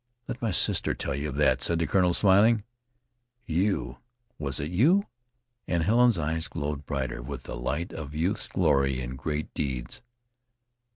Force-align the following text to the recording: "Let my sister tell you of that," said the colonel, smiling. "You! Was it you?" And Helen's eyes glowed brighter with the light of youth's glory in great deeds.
"Let 0.27 0.41
my 0.41 0.49
sister 0.49 0.95
tell 0.95 1.13
you 1.13 1.29
of 1.29 1.35
that," 1.35 1.61
said 1.61 1.77
the 1.77 1.85
colonel, 1.85 2.15
smiling. 2.15 2.63
"You! 3.45 3.99
Was 4.39 4.59
it 4.59 4.71
you?" 4.71 5.05
And 5.67 5.83
Helen's 5.83 6.17
eyes 6.17 6.47
glowed 6.47 6.87
brighter 6.87 7.21
with 7.21 7.43
the 7.43 7.55
light 7.55 7.93
of 7.93 8.15
youth's 8.15 8.47
glory 8.47 8.99
in 8.99 9.15
great 9.15 9.53
deeds. 9.53 10.01